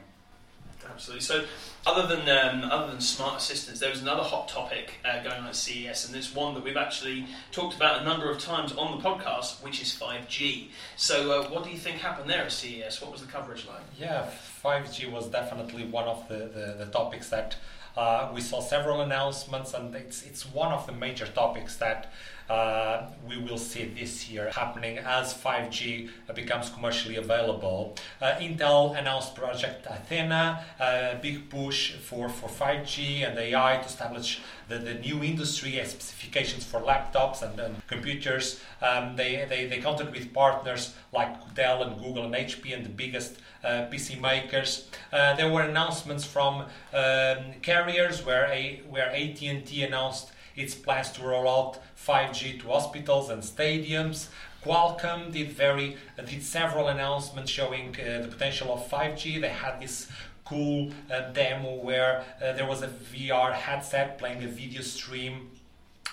Absolutely. 0.90 1.22
So, 1.22 1.46
other 1.86 2.08
than 2.08 2.30
um, 2.30 2.70
other 2.70 2.92
than 2.92 3.02
smart 3.02 3.38
assistants, 3.38 3.80
there 3.80 3.90
was 3.90 4.02
another 4.02 4.24
hot 4.24 4.48
topic 4.48 4.94
uh, 5.06 5.24
going 5.24 5.42
on 5.42 5.48
at 5.48 5.56
CES, 5.56 6.08
and 6.08 6.16
it's 6.16 6.34
one 6.34 6.54
that 6.54 6.64
we've 6.64 6.78
actually 6.78 7.26
talked 7.52 7.76
about 7.76 8.02
a 8.02 8.06
number 8.06 8.30
of 8.30 8.40
times 8.40 8.72
on 8.74 8.98
the 8.98 9.04
podcast, 9.04 9.64
which 9.64 9.82
is 9.82 9.90
5G. 10.00 10.68
So, 10.96 11.32
uh, 11.32 11.50
what 11.50 11.64
do 11.64 11.70
you 11.70 11.78
think 11.78 11.98
happened 11.98 12.30
there 12.30 12.44
at 12.44 12.52
CES? 12.52 13.02
What 13.02 13.12
was 13.12 13.22
the 13.22 13.28
coverage 13.28 13.66
like? 13.68 13.82
Yeah, 14.00 14.30
5G 14.64 15.12
was 15.12 15.28
definitely 15.28 15.86
one 15.86 16.06
of 16.06 16.28
the, 16.28 16.50
the, 16.54 16.86
the 16.86 16.92
topics 16.92 17.30
that 17.30 17.56
uh, 17.98 18.32
we 18.34 18.42
saw 18.42 18.62
several 18.62 19.02
announcements, 19.02 19.74
and 19.74 19.94
it's 19.96 20.24
it's 20.24 20.46
one 20.46 20.72
of 20.72 20.86
the 20.86 20.94
major 20.94 21.28
topics 21.28 21.78
that 21.78 22.12
uh, 22.52 23.08
we 23.30 23.38
will 23.38 23.58
see 23.58 23.86
this 23.86 24.30
year 24.30 24.52
happening 24.54 24.98
as 24.98 25.34
5G 25.34 26.10
becomes 26.36 26.70
commercially 26.70 27.16
available. 27.16 27.96
Uh, 28.22 28.34
Intel 28.42 29.00
announced 29.00 29.36
Project 29.36 29.88
Athena, 29.90 30.66
a 30.80 31.18
big 31.22 31.50
push 31.50 31.94
for, 31.94 32.28
for 32.28 32.50
5G 32.50 33.26
and 33.26 33.40
AI 33.40 33.78
to 33.78 33.86
establish 33.86 34.42
the, 34.68 34.78
the 34.80 34.96
new 34.96 35.24
industry 35.24 35.82
specifications 35.86 36.66
for 36.66 36.82
laptops 36.82 37.42
and, 37.42 37.58
and 37.58 37.88
computers. 37.88 38.60
Um, 38.82 39.16
they, 39.16 39.46
they, 39.48 39.68
they 39.68 39.80
counted 39.80 40.12
with 40.12 40.34
partners 40.34 40.94
like 41.14 41.56
Dell 41.56 41.84
and 41.84 42.02
Google 42.04 42.26
and 42.26 42.36
HP 42.36 42.76
and 42.76 42.86
the 42.86 42.90
biggest 42.90 43.38
uh, 43.64 43.88
PC 43.90 44.20
makers. 44.20 44.90
Uh, 45.14 45.36
there 45.36 45.50
were 45.50 45.62
announcements 45.62 46.26
from 46.26 46.66
um, 46.94 47.38
carriers 47.62 48.26
where, 48.26 48.50
where 48.90 49.10
AT&T 49.12 49.84
announced 49.84 50.34
its 50.56 50.76
plans 50.76 51.12
to 51.12 51.24
roll 51.24 51.48
out 51.50 51.80
5G 51.98 52.62
to 52.62 52.68
hospitals 52.68 53.30
and 53.30 53.42
stadiums. 53.42 54.28
Qualcomm 54.64 55.32
did 55.32 55.52
very 55.52 55.98
did 56.26 56.44
several 56.44 56.88
announcements 56.88 57.52
showing 57.52 57.96
uh, 58.00 58.22
the 58.22 58.28
potential 58.28 58.74
of 58.74 58.88
5G. 58.90 59.42
They 59.42 59.50
had 59.50 59.82
this 59.82 60.08
cool 60.46 60.92
uh, 61.12 61.32
demo 61.32 61.76
where 61.76 62.24
uh, 62.44 62.54
there 62.54 62.68
was 62.68 62.82
a 62.82 62.88
VR 62.88 63.54
headset 63.54 64.18
playing 64.18 64.44
a 64.44 64.48
video 64.48 64.82
stream 64.82 65.50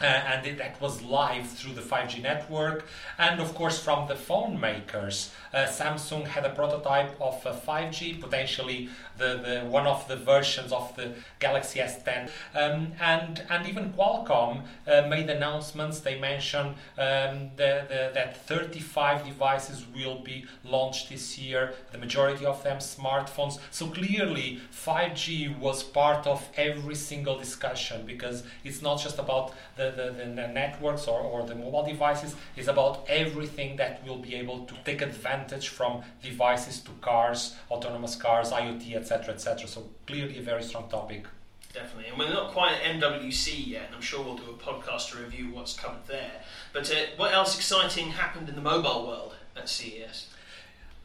uh, 0.00 0.04
and 0.04 0.46
it, 0.46 0.58
that 0.58 0.80
was 0.80 1.02
live 1.02 1.48
through 1.48 1.74
the 1.74 1.80
5G 1.80 2.22
network. 2.22 2.86
And 3.18 3.40
of 3.40 3.54
course, 3.54 3.82
from 3.82 4.08
the 4.08 4.14
phone 4.14 4.58
makers, 4.60 5.30
uh, 5.52 5.66
Samsung 5.66 6.26
had 6.26 6.44
a 6.44 6.50
prototype 6.50 7.20
of 7.20 7.42
5G, 7.42 8.20
potentially 8.20 8.88
the, 9.16 9.62
the 9.62 9.68
one 9.68 9.86
of 9.86 10.06
the 10.08 10.16
versions 10.16 10.72
of 10.72 10.94
the 10.96 11.14
Galaxy 11.40 11.80
S10. 11.80 12.30
Um, 12.54 12.92
and 13.00 13.42
and 13.50 13.66
even 13.66 13.92
Qualcomm 13.92 14.62
uh, 14.86 15.02
made 15.08 15.28
announcements. 15.28 16.00
They 16.00 16.18
mentioned 16.18 16.70
um, 16.96 17.50
the, 17.56 17.84
the, 17.88 18.10
that 18.14 18.46
35 18.46 19.24
devices 19.24 19.84
will 19.94 20.20
be 20.20 20.44
launched 20.64 21.10
this 21.10 21.38
year. 21.38 21.74
The 21.92 21.98
majority 21.98 22.46
of 22.46 22.62
them 22.62 22.78
smartphones. 22.78 23.58
So 23.70 23.88
clearly, 23.88 24.60
5G 24.72 25.58
was 25.58 25.82
part 25.82 26.26
of 26.26 26.48
every 26.56 26.94
single 26.94 27.38
discussion 27.38 28.06
because 28.06 28.44
it's 28.64 28.82
not 28.82 29.00
just 29.00 29.18
about 29.18 29.52
the 29.76 29.87
the, 29.90 30.12
the, 30.12 30.24
the 30.24 30.48
networks 30.48 31.06
or, 31.06 31.20
or 31.20 31.46
the 31.46 31.54
mobile 31.54 31.84
devices 31.84 32.34
is 32.56 32.68
about 32.68 33.04
everything 33.08 33.76
that 33.76 34.06
will 34.06 34.18
be 34.18 34.34
able 34.34 34.64
to 34.66 34.74
take 34.84 35.02
advantage 35.02 35.68
from 35.68 36.02
devices 36.22 36.80
to 36.80 36.90
cars, 37.00 37.56
autonomous 37.70 38.16
cars, 38.16 38.50
IoT, 38.50 38.94
etc., 38.96 39.34
etc. 39.34 39.68
So 39.68 39.88
clearly 40.06 40.38
a 40.38 40.42
very 40.42 40.62
strong 40.62 40.88
topic. 40.88 41.24
Definitely, 41.72 42.06
and 42.08 42.18
we're 42.18 42.30
not 42.30 42.52
quite 42.52 42.72
at 42.72 43.00
MWC 43.00 43.66
yet, 43.66 43.86
and 43.86 43.96
I'm 43.96 44.00
sure 44.00 44.24
we'll 44.24 44.36
do 44.36 44.50
a 44.50 44.54
podcast 44.54 45.10
to 45.12 45.18
review 45.18 45.52
what's 45.52 45.74
covered 45.74 46.06
there. 46.06 46.32
But 46.72 46.90
uh, 46.90 46.94
what 47.16 47.34
else 47.34 47.56
exciting 47.56 48.10
happened 48.10 48.48
in 48.48 48.54
the 48.54 48.62
mobile 48.62 49.06
world 49.06 49.34
at 49.54 49.68
CES? 49.68 50.28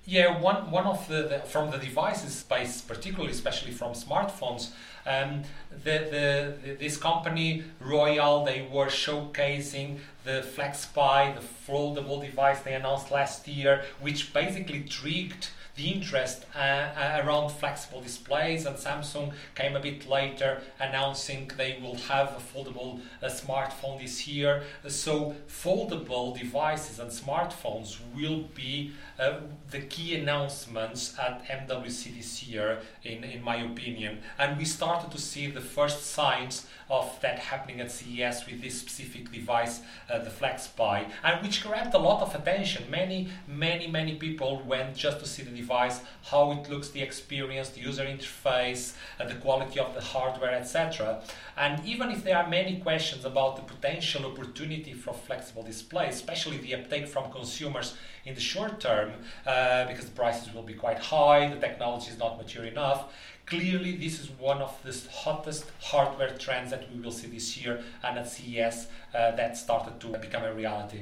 Yeah, 0.06 0.40
one 0.40 0.70
one 0.70 0.86
of 0.86 1.08
the, 1.08 1.24
the, 1.24 1.40
from 1.40 1.72
the 1.72 1.78
devices 1.78 2.34
space, 2.34 2.82
particularly 2.82 3.32
especially 3.32 3.72
from 3.72 3.94
smartphones, 3.94 4.72
um, 5.06 5.44
the, 5.84 6.56
the, 6.64 6.76
this 6.80 6.98
company 6.98 7.64
Royole 7.82 8.46
they 8.46 8.68
were 8.72 8.88
showcasing 8.88 10.00
the 10.24 10.46
FlexPai, 10.56 11.36
the 11.36 11.46
foldable 11.68 12.22
device 12.22 12.62
they 12.62 12.74
announced 12.74 13.12
last 13.12 13.48
year, 13.48 13.84
which 14.00 14.34
basically 14.34 14.82
triggered 14.84 15.48
the 15.76 15.90
interest 15.90 16.46
uh, 16.56 16.60
uh, 16.60 17.22
around 17.24 17.50
flexible 17.50 18.00
displays, 18.00 18.66
and 18.66 18.76
Samsung 18.76 19.34
came 19.56 19.76
a 19.76 19.80
bit 19.80 20.08
later 20.08 20.62
announcing 20.80 21.50
they 21.58 21.80
will 21.82 21.96
have 21.96 22.30
a 22.30 22.40
foldable 22.40 23.02
uh, 23.22 23.28
smartphone 23.28 24.00
this 24.00 24.28
year. 24.28 24.64
So, 24.88 25.36
foldable 25.50 26.38
devices 26.38 27.00
and 27.00 27.10
smartphones 27.10 27.98
will 28.16 28.44
be 28.54 28.92
uh, 29.20 29.40
the 29.72 29.82
key 29.82 30.16
announcements 30.16 31.18
at 31.20 31.44
MWC 31.48 32.18
this 32.18 32.44
year, 32.44 32.80
in, 33.04 33.24
in 33.24 33.42
my 33.42 33.56
opinion. 33.56 34.20
And 34.38 34.58
we 34.58 34.66
started 34.66 35.10
to 35.12 35.18
see 35.18 35.48
the 35.48 35.62
first 35.62 36.06
signs 36.06 36.68
of 36.94 37.20
that 37.22 37.40
happening 37.40 37.82
at 37.82 37.90
CES 37.92 38.46
with 38.46 38.62
this 38.62 38.80
specific 38.80 39.32
device, 39.32 39.82
uh, 40.12 40.20
the 40.20 40.30
FlexPai, 40.30 41.10
and 41.24 41.42
which 41.42 41.64
grabbed 41.64 41.94
a 41.96 41.98
lot 41.98 42.22
of 42.22 42.36
attention. 42.36 42.84
Many, 42.90 43.30
many, 43.48 43.88
many 43.88 44.14
people 44.16 44.62
went 44.68 44.96
just 44.96 45.20
to 45.20 45.26
see 45.26 45.42
the 45.42 45.50
device, 45.50 46.02
how 46.26 46.52
it 46.52 46.70
looks, 46.70 46.90
the 46.90 47.02
experience, 47.02 47.70
the 47.70 47.82
user 47.82 48.06
interface, 48.06 48.94
uh, 49.20 49.26
the 49.28 49.36
quality 49.36 49.80
of 49.80 49.96
the 49.96 50.02
hardware, 50.02 50.54
etc. 50.54 51.24
And 51.58 51.84
even 51.84 52.12
if 52.12 52.24
there 52.24 52.38
are 52.38 52.48
many 52.48 52.80
questions 52.80 53.26
about 53.26 53.56
the 53.56 53.64
potential 53.64 54.28
opportunity 54.28 54.94
for 54.94 55.14
flexible 55.14 55.64
display, 55.64 56.10
especially 56.10 56.58
the 56.58 56.76
uptake 56.76 57.08
from 57.08 57.32
consumers 57.32 57.96
in 58.26 58.36
the 58.36 58.42
short 58.42 58.80
term, 58.80 59.12
uh, 59.48 59.86
because 59.88 60.06
the 60.06 60.12
prices 60.12 60.54
will 60.54 60.64
be 60.64 60.74
quite 60.74 61.00
high, 61.00 61.50
the 61.50 61.60
technology 61.60 62.12
is 62.12 62.20
not 62.20 62.38
mature 62.38 62.66
enough 62.66 63.12
Clearly, 63.46 63.98
this 63.98 64.20
is 64.22 64.30
one 64.32 64.62
of 64.62 64.78
the 64.84 64.98
hottest 65.12 65.66
hardware 65.82 66.36
trends 66.38 66.72
that 66.72 66.92
we 66.94 67.00
will 67.02 67.12
see 67.12 67.28
this 67.28 67.58
year 67.58 67.84
and 68.04 68.18
at 68.18 68.30
CES 68.30 68.88
uh, 69.14 69.32
that 69.32 69.58
started 69.58 70.00
to 70.00 70.08
become 70.18 70.44
a 70.44 70.54
reality. 70.54 71.02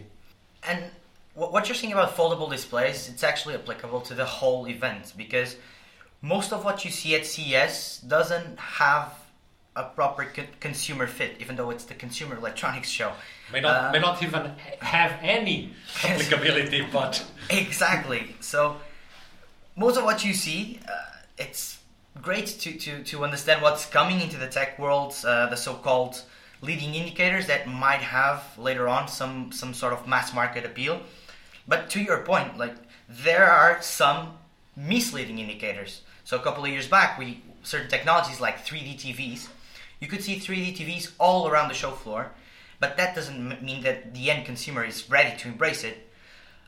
And 0.68 0.86
what 1.36 1.68
you're 1.68 1.76
saying 1.76 1.94
about 1.94 2.16
foldable 2.16 2.50
displays, 2.50 3.08
it's 3.10 3.24
actually 3.24 3.56
applicable 3.56 4.02
to 4.02 4.14
the 4.14 4.26
whole 4.26 4.68
event 4.68 5.14
because 5.16 5.56
most 6.22 6.52
of 6.52 6.66
what 6.66 6.84
you 6.84 6.92
see 6.92 7.16
at 7.16 7.26
CES 7.26 8.00
doesn't 8.08 8.60
have 8.60 9.14
a 9.76 9.84
proper 9.84 10.26
co- 10.26 10.44
consumer 10.60 11.08
fit, 11.08 11.38
even 11.40 11.56
though 11.56 11.70
it's 11.70 11.86
the 11.86 11.94
Consumer 11.94 12.36
Electronics 12.36 12.90
Show. 12.90 13.14
May 13.54 13.62
not, 13.62 13.86
uh, 13.86 13.92
may 13.92 14.00
not 14.00 14.22
even 14.22 14.52
have 14.80 15.18
any 15.22 15.74
applicability, 16.04 16.86
but 16.92 17.24
exactly. 17.50 18.36
So 18.42 18.78
most 19.78 19.98
of 19.98 20.04
what 20.04 20.26
you 20.26 20.34
see, 20.34 20.80
uh, 20.88 20.92
it's 21.38 21.80
great 22.22 22.48
to, 22.48 22.74
to, 22.74 23.04
to 23.04 23.24
understand 23.24 23.62
what's 23.62 23.86
coming 23.86 24.20
into 24.20 24.38
the 24.38 24.48
tech 24.48 24.78
world, 24.80 25.16
uh, 25.26 25.48
the 25.48 25.56
so-called 25.56 26.22
leading 26.62 26.94
indicators 26.96 27.48
that 27.48 27.68
might 27.68 28.02
have 28.02 28.44
later 28.58 28.88
on 28.88 29.08
some 29.08 29.52
some 29.52 29.74
sort 29.74 29.94
of 29.94 30.08
mass 30.08 30.34
market 30.34 30.66
appeal. 30.66 31.02
But 31.68 31.90
to 31.92 32.02
your 32.02 32.20
point, 32.24 32.58
like 32.58 32.76
there 33.10 33.50
are 33.50 33.82
some 33.82 34.38
misleading 34.76 35.40
indicators. 35.40 36.02
So 36.24 36.38
a 36.38 36.40
couple 36.40 36.64
of 36.64 36.70
years 36.70 36.88
back, 36.88 37.18
we 37.18 37.42
certain 37.64 37.90
technologies 37.90 38.40
like 38.40 38.66
3D 38.66 38.98
TVs, 38.98 39.48
you 40.00 40.08
could 40.08 40.24
see 40.24 40.36
3D 40.36 40.78
TVs 40.78 41.12
all 41.20 41.48
around 41.48 41.68
the 41.68 41.76
show 41.76 41.92
floor, 41.92 42.32
but 42.80 42.98
that 42.98 43.16
doesn't 43.16 43.62
mean 43.62 43.84
that 43.84 44.14
the 44.14 44.32
end 44.32 44.46
consumer 44.46 44.84
is 44.84 45.10
ready 45.10 45.38
to 45.38 45.48
embrace 45.48 45.84
it. 45.84 46.10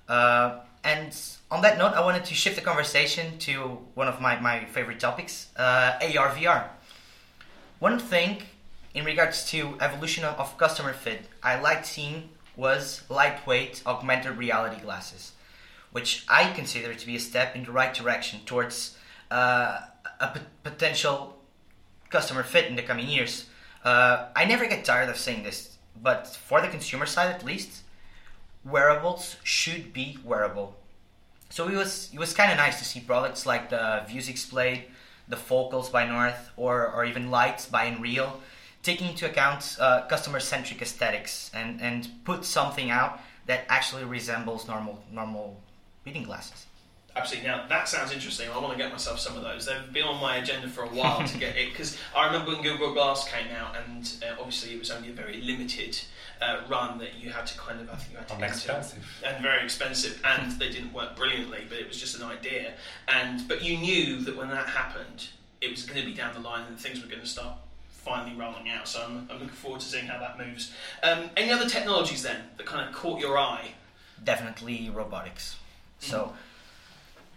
Uh, 0.08 0.60
and 0.84 1.16
on 1.50 1.62
that 1.62 1.78
note, 1.78 1.94
I 1.94 2.02
wanted 2.02 2.25
to 2.25 2.34
shift 2.34 2.56
the 2.56 2.62
conversation 2.62 3.38
to 3.40 3.80
one 3.94 4.08
of 4.08 4.20
my, 4.20 4.40
my 4.40 4.66
favorite 4.66 5.00
topics 5.00 5.48
uh, 5.56 6.00
AR 6.02 6.30
VR. 6.30 6.66
One 7.80 8.00
thing 8.00 8.44
in 8.94 9.06
regards 9.06 9.50
to 9.52 9.78
evolution 9.80 10.24
of 10.24 10.58
customer 10.58 10.94
fit 10.94 11.25
I 11.42 11.60
liked 11.60 11.86
seeing 11.86 12.30
was 12.56 13.04
lightweight 13.10 13.82
augmented 13.86 14.38
reality 14.38 14.82
glasses, 14.82 15.34
which 15.92 16.25
I 16.30 16.52
consider 16.52 16.94
to 16.94 17.06
be 17.06 17.16
a 17.16 17.20
step 17.20 17.56
in 17.56 17.63
the 17.63 17.72
right 17.72 17.94
direction 17.94 18.42
towards 18.46 18.98
uh, 19.32 19.80
a 20.20 20.28
p- 20.28 20.42
potential 20.63 21.40
customer 22.10 22.44
fit 22.44 22.66
in 22.66 22.75
the 22.75 22.84
coming 22.84 23.08
years. 23.08 23.46
Uh, 23.84 24.28
I 24.36 24.46
never 24.46 24.66
get 24.68 24.86
tired 24.86 25.10
of 25.10 25.18
saying 25.18 25.44
this, 25.44 25.78
but 26.02 26.28
for 26.28 26.62
the 26.62 26.68
consumer 26.68 27.06
side 27.06 27.34
at 27.34 27.44
least, 27.44 27.83
wearables 28.63 29.38
should 29.43 29.93
be 29.93 30.17
wearable 30.24 30.75
so 31.53 31.67
it 31.67 31.75
was 31.75 32.10
it 32.12 32.17
was 32.17 32.34
kind 32.34 32.51
of 32.51 32.58
nice 32.58 32.79
to 32.79 32.84
see 32.84 33.00
products 33.00 33.46
like 33.46 33.70
the 33.70 34.01
Vuzix 34.10 34.50
Blade, 34.50 34.86
the 35.27 35.38
Focals 35.38 35.88
by 35.88 36.03
North, 36.08 36.50
or 36.58 36.88
or 36.91 37.05
even 37.05 37.29
Lights 37.29 37.67
by 37.67 37.91
Nreal, 37.91 38.41
taking 38.82 39.10
into 39.10 39.27
account 39.29 39.77
uh, 39.79 40.01
customer-centric 40.08 40.82
aesthetics 40.82 41.51
and 41.53 41.79
and 41.79 42.10
put 42.24 42.43
something 42.43 42.89
out 42.89 43.20
that 43.46 43.65
actually 43.70 44.03
resembles 44.03 44.67
normal 44.67 45.03
normal 45.12 45.62
reading 46.08 46.24
glasses. 46.24 46.65
Absolutely. 47.15 47.48
Now 47.48 47.65
that 47.70 47.88
sounds 47.88 48.12
interesting. 48.12 48.50
I 48.50 48.58
want 48.58 48.72
to 48.75 48.77
get 48.77 48.91
myself 48.91 49.20
some 49.20 49.38
of 49.38 49.43
those. 49.43 49.65
They've 49.67 49.93
been 49.93 50.03
on 50.03 50.20
my 50.20 50.38
agenda 50.38 50.67
for 50.67 50.84
a 50.84 50.88
while 50.88 51.25
to 51.27 51.38
get 51.38 51.55
it 51.55 51.70
because 51.70 51.96
I 52.15 52.25
remember 52.25 52.51
when 52.51 52.63
Google 52.63 52.93
Glass 52.93 53.29
came 53.29 53.53
out, 53.55 53.75
and 53.75 54.12
uh, 54.24 54.36
obviously 54.39 54.74
it 54.74 54.79
was 54.79 54.89
only 54.89 55.10
a 55.10 55.13
very 55.13 55.39
limited 55.41 56.00
uh, 56.41 56.62
run 56.67 56.98
that 57.00 57.15
you 57.15 57.29
had 57.29 57.46
to 57.48 57.58
kind 57.58 57.79
of, 57.82 57.89
I 57.89 57.96
think 57.96 58.13
you 58.13 58.17
had 58.17 58.27
to 58.29 58.34
and 58.34 58.43
expensive 58.43 59.22
and 59.25 59.43
very 59.43 59.63
expensive, 59.63 60.22
and 60.25 60.51
they 60.53 60.70
didn't 60.70 60.91
work 60.91 61.15
brilliantly, 61.15 61.65
but 61.70 61.77
it 61.77 61.88
was 61.88 62.00
just 62.00 62.17
an 62.20 62.24
idea. 62.24 62.74
And 63.08 63.48
but 63.48 63.63
you 63.63 63.77
knew 63.77 64.22
that 64.22 64.36
when 64.36 64.50
that 64.50 64.67
happened, 64.67 65.27
it 65.62 65.70
was 65.70 65.84
going 65.84 66.00
to 66.01 66.05
be 66.05 66.15
down 66.15 66.34
the 66.34 66.39
line, 66.39 66.65
and 66.67 66.79
things 66.79 67.00
were 67.00 67.08
going 67.08 67.22
to 67.22 67.27
start 67.27 67.58
finally 67.89 68.36
rolling 68.36 68.70
out. 68.70 68.88
So 68.88 69.03
I'm, 69.03 69.27
I'm 69.29 69.38
looking 69.38 69.50
forward 69.50 69.82
to 69.82 69.86
seeing 69.86 70.08
how 70.08 70.20
that 70.20 70.39
moves. 70.39 70.74
Um, 71.03 71.29
any 71.38 71.51
other 71.51 71.70
technologies 71.70 72.24
then 72.24 72.41
that 72.58 72.65
kind 72.65 72.89
of 72.89 72.96
caught 72.96 73.20
your 73.20 73.38
eye? 73.38 73.74
Definitely 74.24 74.89
robotics. 74.89 75.58
So. 76.00 76.17
Mm-hmm. 76.17 76.36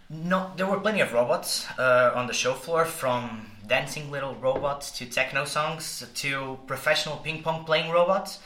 No, 0.09 0.53
there 0.55 0.65
were 0.65 0.79
plenty 0.79 1.01
of 1.01 1.11
robots 1.11 1.67
uh, 1.77 2.11
on 2.15 2.27
the 2.27 2.33
show 2.33 2.53
floor, 2.53 2.85
from 2.85 3.51
dancing 3.67 4.09
little 4.09 4.35
robots 4.35 4.89
to 4.91 5.05
techno 5.05 5.43
songs 5.43 6.07
to 6.15 6.57
professional 6.65 7.17
ping 7.17 7.43
pong 7.43 7.65
playing 7.65 7.91
robots. 7.91 8.39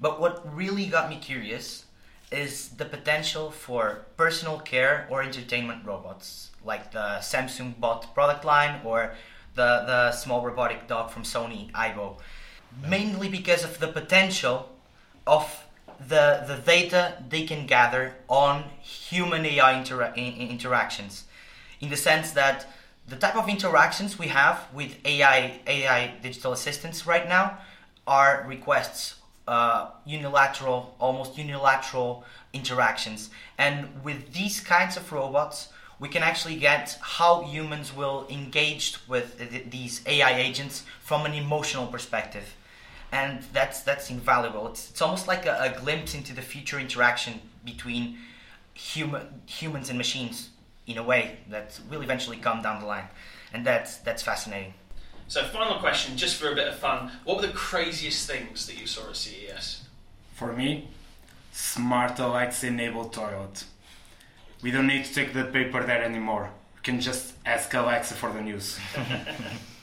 But 0.00 0.20
what 0.20 0.54
really 0.54 0.86
got 0.86 1.10
me 1.10 1.16
curious 1.16 1.86
is 2.30 2.68
the 2.68 2.84
potential 2.84 3.50
for 3.50 4.06
personal 4.16 4.60
care 4.60 5.08
or 5.10 5.22
entertainment 5.22 5.84
robots, 5.84 6.50
like 6.64 6.92
the 6.92 7.18
Samsung 7.20 7.80
Bot 7.80 8.14
product 8.14 8.44
line 8.44 8.80
or 8.84 9.14
the, 9.56 9.82
the 9.86 10.12
small 10.12 10.44
robotic 10.44 10.86
dog 10.86 11.10
from 11.10 11.24
Sony, 11.24 11.72
Aibo. 11.72 12.18
Mainly 12.86 13.28
because 13.28 13.64
of 13.64 13.80
the 13.80 13.88
potential 13.88 14.68
of 15.26 15.64
the, 16.00 16.44
the 16.46 16.60
data 16.64 17.22
they 17.28 17.44
can 17.44 17.66
gather 17.66 18.14
on 18.28 18.64
human 18.80 19.44
AI 19.44 19.74
intera- 19.74 20.14
interactions. 20.14 21.24
In 21.80 21.90
the 21.90 21.96
sense 21.96 22.32
that 22.32 22.66
the 23.06 23.16
type 23.16 23.36
of 23.36 23.48
interactions 23.48 24.18
we 24.18 24.28
have 24.28 24.66
with 24.72 24.96
AI, 25.04 25.60
AI 25.66 26.14
digital 26.22 26.52
assistants 26.52 27.06
right 27.06 27.28
now 27.28 27.58
are 28.06 28.44
requests 28.46 29.16
uh, 29.46 29.90
unilateral, 30.04 30.94
almost 31.00 31.38
unilateral 31.38 32.24
interactions. 32.52 33.30
And 33.56 34.04
with 34.04 34.32
these 34.34 34.60
kinds 34.60 34.96
of 34.96 35.10
robots, 35.10 35.68
we 35.98 36.08
can 36.08 36.22
actually 36.22 36.56
get 36.56 36.98
how 37.00 37.42
humans 37.42 37.94
will 37.96 38.26
engage 38.30 38.96
with 39.08 39.38
th- 39.38 39.70
these 39.70 40.02
AI 40.06 40.38
agents 40.38 40.84
from 41.00 41.24
an 41.26 41.32
emotional 41.32 41.86
perspective. 41.86 42.54
And 43.12 43.42
that's 43.52 43.82
that's 43.82 44.10
invaluable. 44.10 44.68
It's 44.68 44.90
it's 44.90 45.02
almost 45.02 45.26
like 45.26 45.46
a, 45.46 45.74
a 45.74 45.80
glimpse 45.80 46.14
into 46.14 46.34
the 46.34 46.42
future 46.42 46.78
interaction 46.78 47.40
between 47.64 48.18
human 48.74 49.42
humans 49.46 49.88
and 49.88 49.98
machines 49.98 50.50
in 50.86 50.98
a 50.98 51.02
way 51.02 51.38
that 51.48 51.78
will 51.90 52.02
eventually 52.02 52.36
come 52.36 52.62
down 52.62 52.80
the 52.80 52.86
line, 52.86 53.08
and 53.52 53.66
that's 53.66 53.98
that's 53.98 54.22
fascinating. 54.22 54.74
So, 55.28 55.44
final 55.44 55.78
question, 55.78 56.16
just 56.16 56.36
for 56.40 56.50
a 56.50 56.54
bit 56.54 56.68
of 56.68 56.78
fun. 56.78 57.12
What 57.24 57.36
were 57.36 57.46
the 57.46 57.52
craziest 57.52 58.26
things 58.26 58.66
that 58.66 58.80
you 58.80 58.86
saw 58.86 59.10
at 59.10 59.16
CES? 59.16 59.82
For 60.34 60.54
me, 60.54 60.88
smart 61.52 62.18
Alexa 62.18 62.66
enabled 62.66 63.12
toilet. 63.12 63.64
We 64.62 64.70
don't 64.70 64.86
need 64.86 65.04
to 65.04 65.14
take 65.14 65.34
the 65.34 65.44
paper 65.44 65.84
there 65.84 66.02
anymore. 66.02 66.50
We 66.76 66.80
can 66.82 67.00
just 67.00 67.34
ask 67.44 67.74
Alexa 67.74 68.14
for 68.14 68.32
the 68.32 68.40
news. 68.40 68.78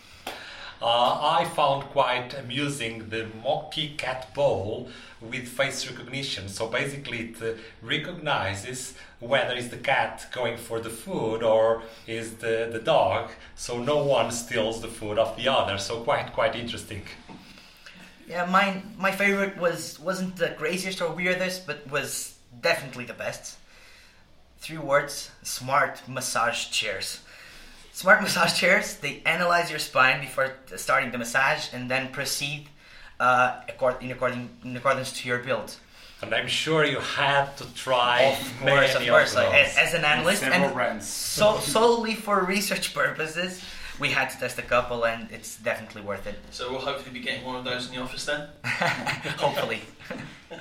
Uh, 0.82 1.38
I 1.40 1.46
found 1.46 1.84
quite 1.86 2.34
amusing 2.34 3.10
the 3.10 3.28
Mookkie 3.44 3.98
Cat 3.98 4.34
Bowl 4.34 4.90
with 5.22 5.48
face 5.48 5.90
recognition. 5.90 6.50
So 6.50 6.68
basically, 6.68 7.30
it 7.30 7.42
uh, 7.42 7.58
recognizes 7.82 8.94
whether 9.20 9.56
it's 9.56 9.70
the 9.70 9.78
cat 9.78 10.28
going 10.32 10.58
for 10.58 10.80
the 10.80 10.90
food 10.90 11.44
or 11.44 11.84
is 12.08 12.36
the, 12.36 12.70
the 12.72 12.80
dog. 12.80 13.32
So 13.56 13.82
no 13.82 14.04
one 14.04 14.32
steals 14.32 14.82
the 14.82 14.90
food 14.90 15.18
of 15.18 15.36
the 15.38 15.48
other. 15.48 15.78
So 15.78 16.02
quite 16.02 16.34
quite 16.34 16.56
interesting. 16.56 17.04
Yeah, 18.28 18.46
mine 18.46 18.96
my 18.98 19.12
favorite 19.12 19.58
was 19.58 20.00
wasn't 20.00 20.36
the 20.36 20.50
craziest 20.50 21.02
or 21.02 21.12
weirdest, 21.12 21.66
but 21.66 21.90
was 21.90 22.36
definitely 22.62 23.06
the 23.06 23.14
best. 23.14 23.58
Three 24.60 24.78
words: 24.80 25.32
smart 25.44 26.02
massage 26.08 26.70
chairs. 26.70 27.20
Smart 27.96 28.22
massage 28.22 28.60
chairs. 28.60 28.98
They 28.98 29.22
analyze 29.26 29.70
your 29.70 29.80
spine 29.80 30.20
before 30.20 30.52
starting 30.76 31.12
the 31.12 31.18
massage 31.18 31.74
and 31.74 31.90
then 31.90 32.12
proceed 32.12 32.68
uh, 33.22 33.62
accord- 33.70 34.04
in, 34.04 34.12
according, 34.12 34.50
in 34.66 34.76
accordance 34.76 35.14
to 35.22 35.30
your 35.30 35.40
build. 35.40 35.78
And 36.22 36.36
I'm 36.36 36.48
sure 36.48 36.84
you 36.84 37.00
had 37.00 37.56
to 37.56 37.74
try 37.74 38.24
Of 38.24 38.38
course, 38.60 38.96
of 38.96 39.00
many 39.00 39.08
course. 39.08 39.34
those. 39.34 39.46
Like, 39.46 39.54
as, 39.54 39.78
as 39.78 39.94
an 39.94 40.04
analyst, 40.04 40.44
and 40.44 40.74
brands. 40.74 41.08
so 41.08 41.58
solely 41.60 42.16
for 42.16 42.44
research 42.44 42.94
purposes, 42.94 43.64
we 43.98 44.10
had 44.10 44.30
to 44.32 44.38
test 44.40 44.60
a 44.60 44.62
couple, 44.62 45.06
and 45.06 45.32
it's 45.32 45.56
definitely 45.56 46.02
worth 46.02 46.28
it. 46.28 46.36
So, 46.52 46.72
we'll 46.72 46.82
hopefully 46.82 47.14
be 47.18 47.22
getting 47.22 47.46
one 47.46 47.56
of 47.56 47.64
those 47.64 47.88
in 47.88 47.96
the 47.96 48.02
office 48.02 48.26
then. 48.26 48.50
Hopefully. 48.66 49.84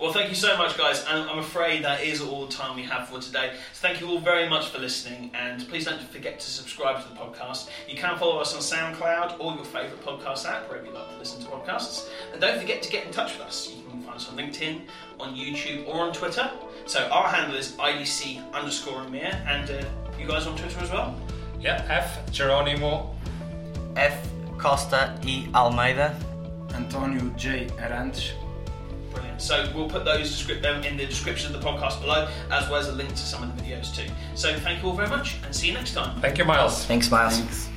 Well, 0.00 0.12
thank 0.12 0.28
you 0.28 0.36
so 0.36 0.56
much, 0.56 0.78
guys. 0.78 1.04
And 1.08 1.28
I'm 1.28 1.40
afraid 1.40 1.82
that 1.82 2.04
is 2.04 2.20
all 2.20 2.46
the 2.46 2.52
time 2.52 2.76
we 2.76 2.84
have 2.84 3.08
for 3.08 3.20
today. 3.20 3.54
So, 3.72 3.88
thank 3.88 4.00
you 4.00 4.08
all 4.08 4.20
very 4.20 4.48
much 4.48 4.68
for 4.68 4.78
listening. 4.78 5.32
And 5.34 5.68
please 5.68 5.86
don't 5.86 6.00
forget 6.00 6.38
to 6.38 6.46
subscribe 6.48 7.02
to 7.02 7.08
the 7.08 7.16
podcast. 7.16 7.68
You 7.88 7.96
can 7.96 8.16
follow 8.16 8.38
us 8.38 8.54
on 8.54 8.60
SoundCloud 8.60 9.40
or 9.40 9.56
your 9.56 9.64
favourite 9.64 10.00
podcast 10.04 10.46
app, 10.46 10.68
wherever 10.68 10.86
you 10.86 10.92
like 10.92 11.10
to 11.10 11.18
listen 11.18 11.40
to 11.42 11.48
podcasts. 11.48 12.08
And 12.32 12.40
don't 12.40 12.60
forget 12.60 12.80
to 12.82 12.90
get 12.90 13.06
in 13.06 13.12
touch 13.12 13.36
with 13.36 13.48
us. 13.48 13.74
You 13.74 13.90
can 13.90 14.00
find 14.02 14.14
us 14.14 14.28
on 14.28 14.36
LinkedIn, 14.36 14.82
on 15.18 15.34
YouTube, 15.34 15.88
or 15.88 16.02
on 16.02 16.12
Twitter. 16.12 16.48
So, 16.86 17.08
our 17.08 17.28
handle 17.28 17.58
is 17.58 17.72
IDC 17.72 18.52
underscore 18.52 19.02
EMEA. 19.02 19.34
And 19.48 19.68
uh, 19.68 19.84
you 20.16 20.28
guys 20.28 20.46
on 20.46 20.56
Twitter 20.56 20.78
as 20.78 20.92
well? 20.92 21.18
Yeah, 21.60 21.84
F 21.88 22.24
Jeronimo. 22.30 23.14
F. 23.96 24.28
Costa 24.58 25.18
E. 25.24 25.48
Almeida. 25.54 26.16
Antonio 26.74 27.32
J. 27.36 27.66
Arantes. 27.78 28.30
Brilliant. 29.18 29.42
So 29.42 29.70
we'll 29.74 29.88
put 29.88 30.04
those 30.04 30.30
descript- 30.30 30.62
them 30.62 30.82
in 30.84 30.96
the 30.96 31.06
description 31.06 31.54
of 31.54 31.60
the 31.60 31.66
podcast 31.66 32.00
below, 32.00 32.28
as 32.50 32.68
well 32.68 32.80
as 32.80 32.88
a 32.88 32.92
link 32.92 33.10
to 33.10 33.16
some 33.16 33.42
of 33.42 33.56
the 33.56 33.62
videos 33.62 33.94
too. 33.94 34.10
So 34.34 34.54
thank 34.58 34.82
you 34.82 34.88
all 34.88 34.94
very 34.94 35.08
much, 35.08 35.36
and 35.44 35.54
see 35.54 35.68
you 35.68 35.74
next 35.74 35.94
time. 35.94 36.20
Thank 36.20 36.38
you, 36.38 36.44
Miles. 36.44 36.84
Thanks, 36.86 37.10
Miles. 37.10 37.38
Thanks. 37.38 37.68